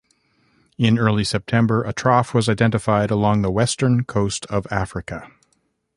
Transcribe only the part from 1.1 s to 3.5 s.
September, a trough was identified along